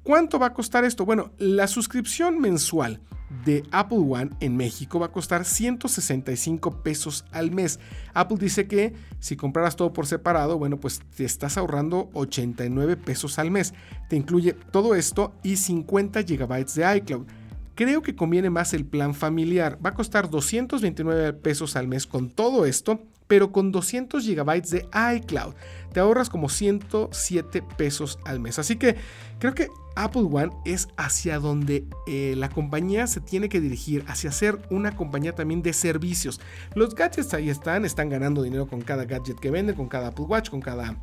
[0.02, 1.04] ¿Cuánto va a costar esto?
[1.04, 3.00] Bueno, la suscripción mensual
[3.44, 7.78] de Apple One en México va a costar 165 pesos al mes.
[8.14, 13.38] Apple dice que si compraras todo por separado, bueno, pues te estás ahorrando 89 pesos
[13.38, 13.74] al mes.
[14.08, 17.26] Te incluye todo esto y 50 gigabytes de iCloud.
[17.74, 19.78] Creo que conviene más el plan familiar.
[19.84, 24.88] Va a costar 229 pesos al mes con todo esto, pero con 200 GB de
[25.16, 25.54] iCloud.
[25.92, 28.58] Te ahorras como 107 pesos al mes.
[28.58, 28.96] Así que
[29.38, 34.32] creo que Apple One es hacia donde eh, la compañía se tiene que dirigir, hacia
[34.32, 36.40] ser una compañía también de servicios.
[36.74, 40.24] Los gadgets ahí están, están ganando dinero con cada gadget que venden, con cada Apple
[40.24, 40.96] Watch, con cada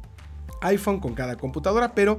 [0.61, 2.17] iPhone, con cada computadora, pero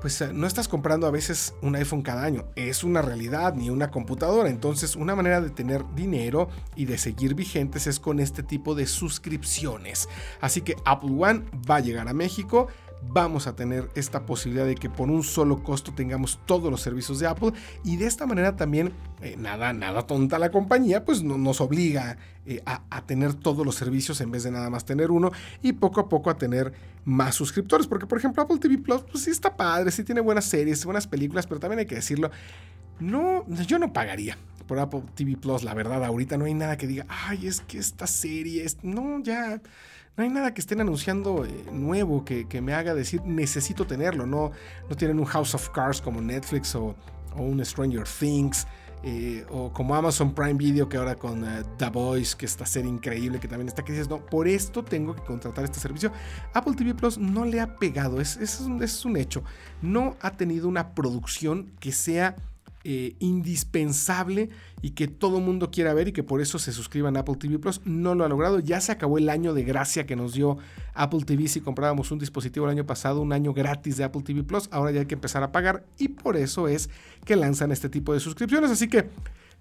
[0.00, 3.70] pues eh, no estás comprando a veces un iPhone cada año, es una realidad ni
[3.70, 4.48] una computadora.
[4.48, 8.86] Entonces, una manera de tener dinero y de seguir vigentes es con este tipo de
[8.86, 10.08] suscripciones.
[10.40, 12.68] Así que Apple One va a llegar a México
[13.08, 17.18] vamos a tener esta posibilidad de que por un solo costo tengamos todos los servicios
[17.18, 17.52] de Apple.
[17.84, 22.62] Y de esta manera también eh, nada, nada tonta la compañía pues nos obliga eh,
[22.66, 25.30] a, tener todos los servicios en vez de nada más tener uno
[25.62, 26.72] y poco a poco a tener
[27.04, 27.86] más suscriptores.
[27.86, 31.06] Porque por ejemplo Apple TV Plus pues sí está padre, sí tiene buenas series, buenas
[31.06, 32.30] películas pero también hay que decirlo
[33.00, 34.36] no, yo no pagaría
[34.66, 37.78] por Apple TV Plus, la verdad, ahorita no hay nada que diga, ay, es que
[37.78, 39.60] esta serie es, no, ya,
[40.16, 44.26] no hay nada que estén anunciando eh, nuevo que, me haga decir necesito tenerlo.
[44.26, 44.52] No,
[44.88, 46.94] no tienen un House of Cards como Netflix o,
[47.36, 48.66] un Stranger Things.
[49.06, 52.86] Eh, o como Amazon Prime Video que ahora con eh, The Voice, que está ser
[52.86, 56.10] increíble, que también está que no, por esto tengo que contratar este servicio.
[56.54, 59.42] Apple TV Plus no le ha pegado, es, es, es un hecho.
[59.82, 62.34] No ha tenido una producción que sea
[62.84, 64.50] eh, indispensable
[64.82, 67.58] y que todo mundo quiera ver y que por eso se suscriban a Apple TV
[67.58, 67.80] Plus.
[67.86, 68.60] No lo ha logrado.
[68.60, 70.58] Ya se acabó el año de gracia que nos dio
[70.92, 74.42] Apple TV si comprábamos un dispositivo el año pasado, un año gratis de Apple TV
[74.42, 74.68] Plus.
[74.70, 76.90] Ahora ya hay que empezar a pagar y por eso es
[77.24, 78.70] que lanzan este tipo de suscripciones.
[78.70, 79.08] Así que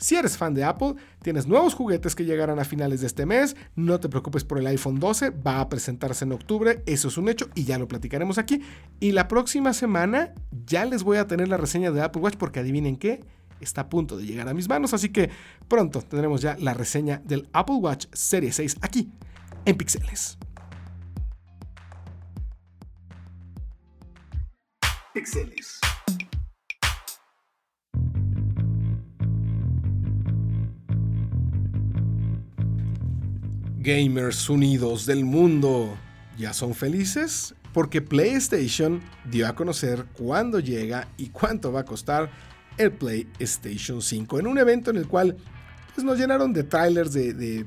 [0.04, 3.56] si eres fan de Apple, tienes nuevos juguetes que llegarán a finales de este mes.
[3.78, 7.30] No te preocupes por el iPhone 12, va a presentarse en octubre, eso es un
[7.30, 8.62] hecho y ya lo platicaremos aquí.
[9.00, 10.34] Y la próxima semana
[10.66, 13.24] ya les voy a tener la reseña de Apple Watch porque adivinen qué,
[13.62, 15.30] está a punto de llegar a mis manos, así que
[15.70, 19.10] pronto tendremos ya la reseña del Apple Watch Serie 6 aquí
[19.64, 20.38] en Pixeles.
[25.14, 25.80] Pixeles.
[33.84, 35.98] Gamers unidos del mundo,
[36.38, 37.54] ¿ya son felices?
[37.74, 42.32] Porque PlayStation dio a conocer cuándo llega y cuánto va a costar
[42.78, 45.36] el PlayStation 5 en un evento en el cual
[45.94, 47.66] pues, nos llenaron de trailers de, de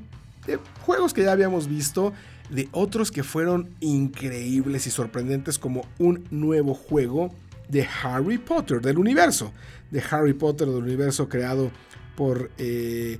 [0.81, 2.13] juegos que ya habíamos visto,
[2.49, 7.31] de otros que fueron increíbles y sorprendentes como un nuevo juego
[7.69, 9.53] de Harry Potter, del universo,
[9.91, 11.69] de Harry Potter, del universo creado
[12.15, 13.19] por eh,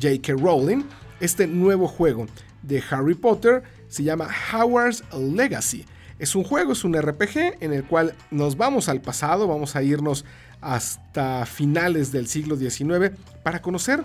[0.00, 0.32] J.K.
[0.32, 0.84] Rowling
[1.20, 2.26] este nuevo juego
[2.62, 5.84] de Harry Potter se llama Howard's Legacy.
[6.18, 9.82] Es un juego, es un RPG en el cual nos vamos al pasado, vamos a
[9.82, 10.24] irnos
[10.60, 14.04] hasta finales del siglo XIX para conocer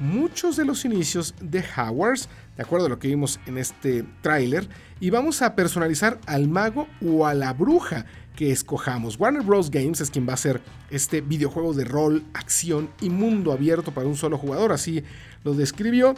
[0.00, 4.68] muchos de los inicios de Hogwarts, de acuerdo a lo que vimos en este tráiler,
[5.00, 9.18] y vamos a personalizar al mago o a la bruja que escojamos.
[9.18, 9.70] Warner Bros.
[9.70, 14.08] Games es quien va a hacer este videojuego de rol, acción y mundo abierto para
[14.08, 15.04] un solo jugador, así
[15.44, 16.14] lo describió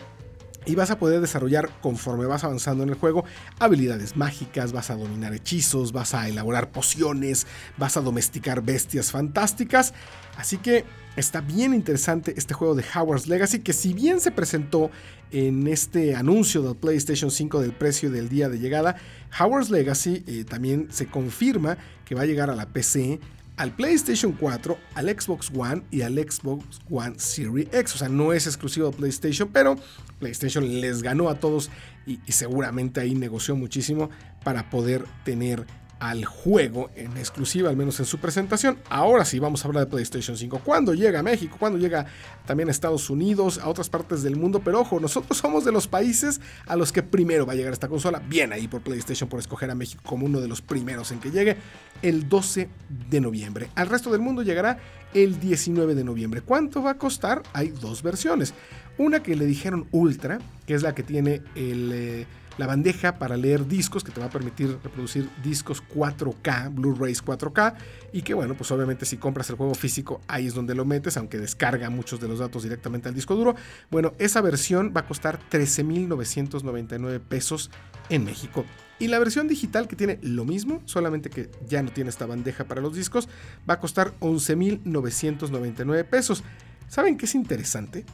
[0.66, 3.24] y vas a poder desarrollar conforme vas avanzando en el juego
[3.58, 7.46] habilidades mágicas, vas a dominar hechizos, vas a elaborar pociones,
[7.78, 9.94] vas a domesticar bestias fantásticas.
[10.36, 10.84] Así que
[11.16, 14.90] está bien interesante este juego de Howard's Legacy que si bien se presentó
[15.30, 18.96] en este anuncio del PlayStation 5 del precio del día de llegada,
[19.38, 23.20] Howard's Legacy eh, también se confirma que va a llegar a la PC,
[23.56, 27.94] al PlayStation 4, al Xbox One y al Xbox One Series X.
[27.94, 29.76] O sea, no es exclusivo de PlayStation, pero
[30.18, 31.70] PlayStation les ganó a todos
[32.06, 34.10] y, y seguramente ahí negoció muchísimo
[34.44, 35.66] para poder tener
[35.98, 38.78] al juego en exclusiva, al menos en su presentación.
[38.90, 40.60] Ahora sí, vamos a hablar de PlayStation 5.
[40.64, 41.56] ¿Cuándo llega a México?
[41.58, 42.06] ¿Cuándo llega
[42.44, 44.60] también a Estados Unidos, a otras partes del mundo?
[44.60, 47.88] Pero ojo, nosotros somos de los países a los que primero va a llegar esta
[47.88, 48.22] consola.
[48.28, 51.30] Bien ahí por PlayStation por escoger a México como uno de los primeros en que
[51.30, 51.56] llegue
[52.02, 52.68] el 12
[53.08, 53.70] de noviembre.
[53.74, 54.78] Al resto del mundo llegará
[55.14, 56.42] el 19 de noviembre.
[56.42, 57.42] ¿Cuánto va a costar?
[57.54, 58.52] Hay dos versiones.
[58.98, 61.90] Una que le dijeron Ultra, que es la que tiene el...
[61.92, 62.26] Eh,
[62.58, 67.74] la bandeja para leer discos que te va a permitir reproducir discos 4K, Blu-rays 4K
[68.12, 71.16] y que bueno, pues obviamente si compras el juego físico ahí es donde lo metes,
[71.16, 73.54] aunque descarga muchos de los datos directamente al disco duro.
[73.90, 77.70] Bueno, esa versión va a costar 13.999 pesos
[78.08, 78.64] en México.
[78.98, 82.64] Y la versión digital que tiene lo mismo, solamente que ya no tiene esta bandeja
[82.64, 83.28] para los discos,
[83.68, 86.42] va a costar 11.999 pesos.
[86.88, 88.06] ¿Saben qué es interesante?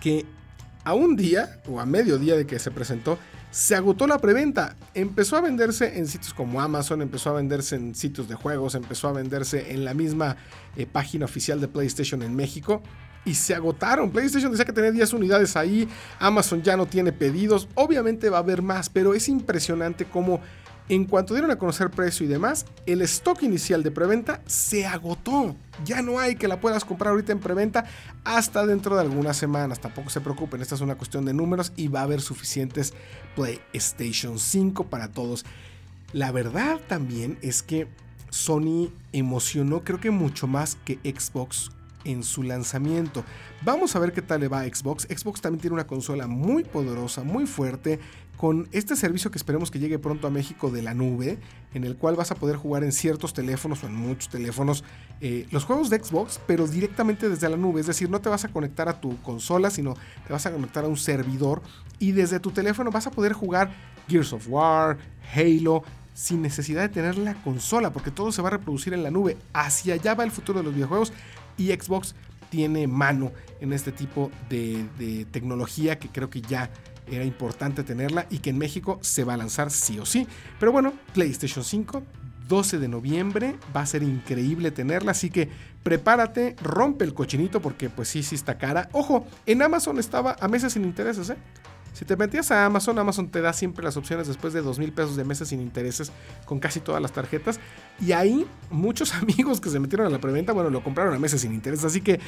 [0.00, 0.26] Que
[0.88, 3.18] a un día o a medio día de que se presentó,
[3.50, 4.74] se agotó la preventa.
[4.94, 9.08] Empezó a venderse en sitios como Amazon, empezó a venderse en sitios de juegos, empezó
[9.08, 10.36] a venderse en la misma
[10.76, 12.82] eh, página oficial de PlayStation en México.
[13.26, 14.10] Y se agotaron.
[14.10, 15.86] PlayStation decía que tenía 10 unidades ahí.
[16.20, 17.68] Amazon ya no tiene pedidos.
[17.74, 20.40] Obviamente va a haber más, pero es impresionante cómo
[20.88, 25.54] en cuanto dieron a conocer precio y demás, el stock inicial de preventa se agotó.
[25.84, 27.84] Ya no hay que la puedas comprar ahorita en preventa
[28.24, 29.80] hasta dentro de algunas semanas.
[29.80, 32.94] Tampoco se preocupen, esta es una cuestión de números y va a haber suficientes
[33.36, 35.44] PlayStation 5 para todos.
[36.12, 37.86] La verdad también es que
[38.30, 41.70] Sony emocionó creo que mucho más que Xbox
[42.04, 43.24] en su lanzamiento.
[43.62, 45.04] Vamos a ver qué tal le va a Xbox.
[45.04, 48.00] Xbox también tiene una consola muy poderosa, muy fuerte,
[48.38, 51.38] con este servicio que esperemos que llegue pronto a México de la nube,
[51.74, 54.84] en el cual vas a poder jugar en ciertos teléfonos o en muchos teléfonos
[55.20, 57.80] eh, los juegos de Xbox, pero directamente desde la nube.
[57.80, 60.84] Es decir, no te vas a conectar a tu consola, sino te vas a conectar
[60.84, 61.62] a un servidor
[61.98, 63.72] y desde tu teléfono vas a poder jugar
[64.08, 64.98] Gears of War,
[65.34, 65.82] Halo,
[66.14, 69.36] sin necesidad de tener la consola, porque todo se va a reproducir en la nube.
[69.52, 71.12] Hacia allá va el futuro de los videojuegos
[71.56, 72.14] y Xbox
[72.50, 76.70] tiene mano en este tipo de, de tecnología que creo que ya
[77.10, 80.26] era importante tenerla y que en México se va a lanzar sí o sí.
[80.58, 82.02] Pero bueno, PlayStation 5,
[82.48, 85.48] 12 de noviembre, va a ser increíble tenerla, así que
[85.82, 88.88] prepárate, rompe el cochinito porque pues sí, sí está cara.
[88.92, 91.36] Ojo, en Amazon estaba a meses sin intereses, ¿eh?
[91.98, 94.92] Si te metías a Amazon, Amazon te da siempre las opciones después de 2 mil
[94.92, 96.12] pesos de meses sin intereses
[96.44, 97.58] con casi todas las tarjetas.
[98.00, 101.40] Y ahí muchos amigos que se metieron a la preventa, bueno, lo compraron a meses
[101.40, 101.84] sin intereses.
[101.84, 102.20] Así que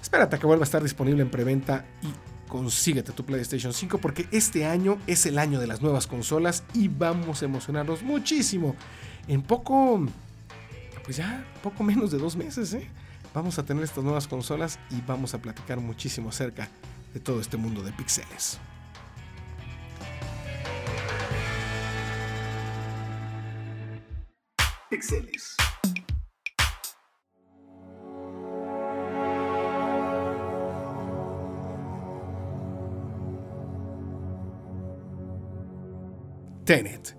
[0.00, 4.28] espérate a que vuelva a estar disponible en preventa y consíguete tu PlayStation 5 porque
[4.30, 8.74] este año es el año de las nuevas consolas y vamos a emocionarnos muchísimo.
[9.28, 10.06] En poco,
[11.04, 12.88] pues ya poco menos de dos meses, ¿eh?
[13.36, 16.70] vamos a tener estas nuevas consolas y vamos a platicar muchísimo acerca
[17.12, 18.58] de todo este mundo de píxeles.
[24.88, 25.56] Pixeles.
[36.66, 37.16] Tenet,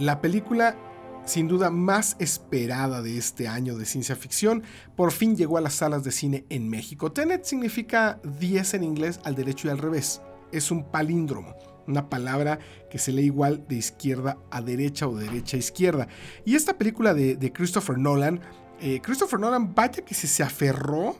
[0.00, 0.76] la película
[1.24, 4.64] sin duda más esperada de este año de ciencia ficción,
[4.96, 7.12] por fin llegó a las salas de cine en México.
[7.12, 10.20] Tenet significa 10 en inglés al derecho y al revés.
[10.50, 11.54] Es un palíndromo,
[11.86, 12.58] una palabra
[12.90, 16.08] que se lee igual de izquierda a derecha o derecha a izquierda.
[16.44, 18.40] Y esta película de, Christopher Nolan,
[18.80, 21.16] eh, Christopher Nolan vaya que se aferró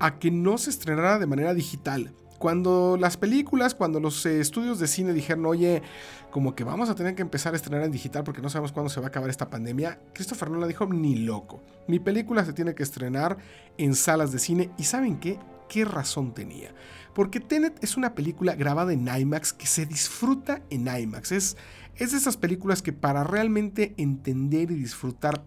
[0.00, 2.12] a que no se estrenara de manera digital.
[2.38, 5.82] Cuando las películas, cuando los eh, estudios de cine dijeron, oye,
[6.30, 8.90] como que vamos a tener que empezar a estrenar en digital porque no sabemos cuándo
[8.90, 11.62] se va a acabar esta pandemia, Christopher Nolan dijo, ni loco.
[11.86, 13.38] Mi película se tiene que estrenar
[13.78, 15.38] en salas de cine y ¿saben qué?
[15.68, 16.74] ¿Qué razón tenía?
[17.14, 21.32] Porque Tenet es una película grabada en IMAX que se disfruta en IMAX.
[21.32, 21.56] Es,
[21.96, 25.42] es de esas películas que para realmente entender y disfrutar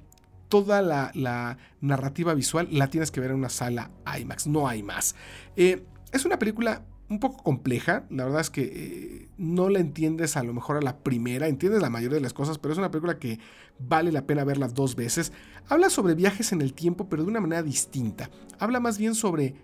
[0.50, 5.16] toda la, narrativa visual la tienes que ver en una sala IMAX, no hay más.
[5.56, 10.38] Eh, es una película un poco compleja, la verdad es que eh, no la entiendes
[10.38, 12.92] a lo mejor a la primera, entiendes la mayoría de las cosas, pero es una
[12.92, 13.40] película que
[13.80, 15.34] vale la pena verla dos veces.
[15.68, 18.30] Habla sobre viajes en el tiempo, pero de una manera distinta.
[18.60, 19.56] Habla más bien sobre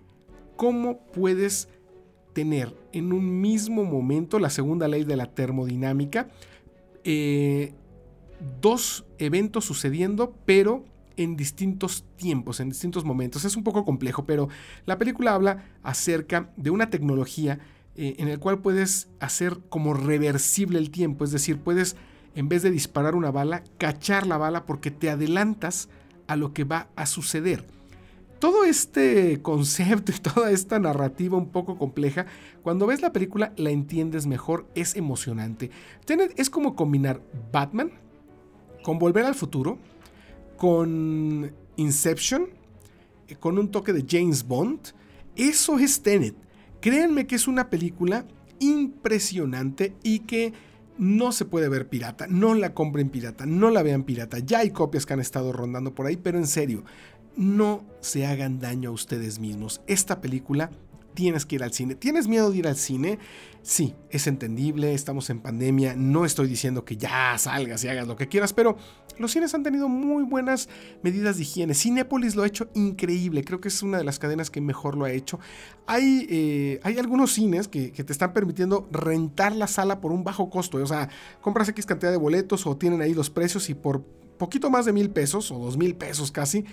[0.56, 1.70] cómo puedes
[2.34, 6.30] tener en un mismo momento la segunda ley de la termodinámica,
[7.04, 7.74] eh,
[8.60, 10.84] dos eventos sucediendo, pero
[11.18, 13.46] en distintos tiempos, en distintos momentos.
[13.46, 14.50] Es un poco complejo, pero
[14.86, 17.60] la película habla acerca de una tecnología
[17.96, 21.96] eh, en el cual puedes hacer como reversible el tiempo, es decir, puedes
[22.36, 25.90] en vez de disparar una bala, cachar la bala porque te adelantas
[26.28, 27.66] a lo que va a suceder.
[28.40, 32.26] Todo este concepto y toda esta narrativa un poco compleja,
[32.62, 35.72] cuando ves la película la entiendes mejor, es emocionante.
[36.36, 37.92] Es como combinar Batman
[38.84, 39.80] con Volver al Futuro,
[40.58, 42.48] con Inception,
[43.28, 44.80] eh, con un toque de James Bond.
[45.36, 46.36] Eso es Tenet.
[46.82, 48.26] Créanme que es una película
[48.60, 50.54] impresionante y que
[50.98, 52.28] no se puede ver pirata.
[52.28, 54.40] No la compren pirata, no la vean pirata.
[54.40, 56.84] Ya hay copias que han estado rondando por ahí, pero en serio,
[57.36, 59.82] no se hagan daño a ustedes mismos.
[59.88, 60.72] Esta película
[61.16, 61.96] tienes que ir al cine.
[61.96, 63.18] ¿Tienes miedo de ir al cine?
[63.64, 68.16] Sí, es entendible, estamos en pandemia, no estoy diciendo que ya salgas y hagas lo
[68.16, 68.78] que quieras, pero
[69.18, 70.70] los cines han tenido muy buenas
[71.02, 71.74] medidas de higiene.
[71.74, 75.06] Cinépolis lo ha hecho increíble, creo que es una de las cadenas que mejor lo
[75.06, 75.40] ha hecho.
[75.88, 80.24] Hay, eh, hay algunos cines que, que, te están permitiendo rentar la sala por un
[80.24, 81.10] bajo costo, o sea,
[81.42, 84.04] compras X cantidad de boletos o tienen ahí los precios y por
[84.38, 86.66] poquito más de mil pesos o dos mil pesos casi,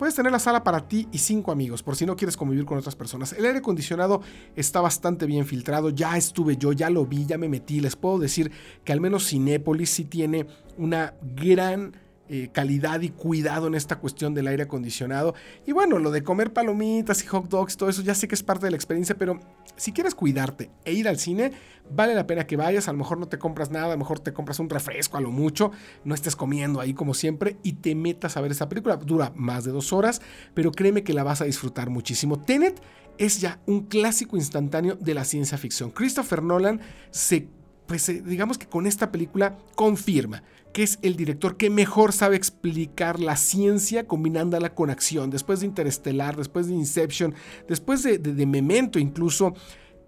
[0.00, 2.78] Puedes tener la sala para ti y cinco amigos, por si no quieres convivir con
[2.78, 3.34] otras personas.
[3.34, 4.22] El aire acondicionado
[4.56, 7.80] está bastante bien filtrado, ya estuve yo, ya lo vi, ya me metí.
[7.80, 8.50] Les puedo decir
[8.82, 10.46] que al menos Cinépolis sí tiene
[10.78, 11.92] una gran
[12.32, 15.34] eh, calidad y cuidado en esta cuestión del aire acondicionado.
[15.66, 18.44] Y bueno, lo de comer palomitas y hot dogs, todo eso ya sé que es
[18.44, 19.40] parte de la experiencia, pero
[19.74, 21.50] si quieres cuidarte e ir al cine,
[21.90, 22.86] vale la pena que vayas.
[22.86, 25.20] A lo mejor no te compras nada, a lo mejor te compras un refresco a
[25.20, 25.72] lo mucho,
[26.04, 28.94] no estés comiendo ahí como siempre y te metas a ver esta película.
[28.94, 30.22] Dura más de dos horas,
[30.54, 32.40] pero créeme que la vas a disfrutar muchísimo.
[32.40, 32.80] Tenet
[33.18, 35.90] es ya un clásico instantáneo de la ciencia ficción.
[35.90, 37.48] Christopher Nolan se
[37.90, 42.36] pues eh, digamos que con esta película confirma que es el director que mejor sabe
[42.36, 45.30] explicar la ciencia combinándola con acción.
[45.30, 47.34] Después de Interestelar, después de Inception,
[47.68, 49.54] después de, de, Memento incluso,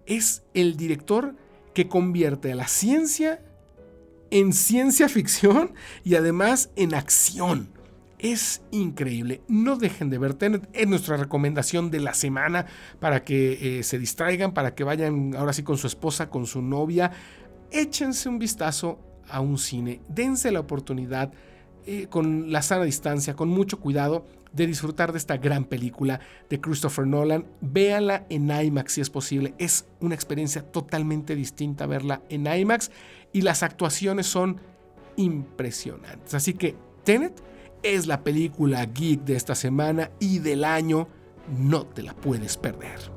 [0.07, 1.35] es el director
[1.75, 3.43] que convierte a la ciencia
[4.31, 7.69] en ciencia ficción y además en acción.
[8.19, 9.43] Es increíble.
[9.49, 10.69] No dejen de ver Tenet.
[10.73, 12.67] Es nuestra recomendación de la semana
[13.01, 16.63] para que eh, se distraigan, para que vayan ahora sí con su esposa, con su
[16.63, 17.11] novia
[17.73, 18.99] échense un vistazo
[19.33, 21.33] a un cine, dense la oportunidad
[21.85, 26.61] eh, con la sana distancia, con mucho cuidado, de disfrutar de esta gran película de
[26.61, 27.47] Christopher Nolan.
[27.61, 29.55] Véanla en IMAX si es posible.
[29.59, 32.91] Es una experiencia totalmente distinta verla en IMAX
[33.33, 34.61] y las actuaciones son
[35.17, 36.35] impresionantes.
[36.35, 37.43] Así que Tenet
[37.83, 41.09] es la película geek de esta semana y del año.
[41.59, 43.12] No te la puedes perder.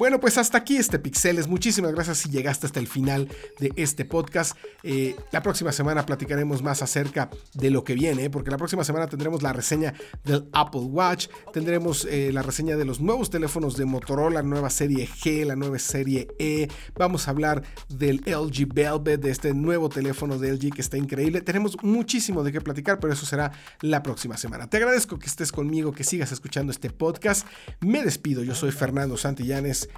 [0.00, 1.46] Bueno, pues hasta aquí este Pixeles.
[1.46, 3.28] Muchísimas gracias si llegaste hasta el final
[3.58, 4.56] de este podcast.
[4.82, 9.08] Eh, la próxima semana platicaremos más acerca de lo que viene, porque la próxima semana
[9.08, 9.92] tendremos la reseña
[10.24, 14.70] del Apple Watch, tendremos eh, la reseña de los nuevos teléfonos de Motorola, la nueva
[14.70, 16.68] serie G, la nueva serie E.
[16.94, 21.42] Vamos a hablar del LG Velvet, de este nuevo teléfono de LG que está increíble.
[21.42, 24.66] Tenemos muchísimo de qué platicar, pero eso será la próxima semana.
[24.66, 27.46] Te agradezco que estés conmigo, que sigas escuchando este podcast.
[27.80, 29.89] Me despido, yo soy Fernando Santillanes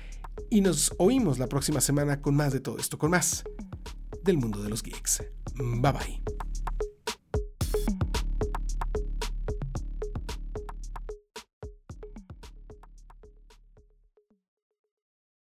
[0.50, 3.44] y nos oímos la próxima semana con más de todo esto, con más
[4.22, 5.22] del mundo de los geeks.
[5.56, 6.91] Bye bye.